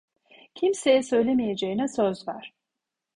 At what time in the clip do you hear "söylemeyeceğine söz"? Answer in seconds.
1.03-2.27